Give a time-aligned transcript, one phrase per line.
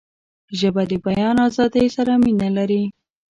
[0.59, 2.83] ژبه د بیان آزادۍ سره مینه لري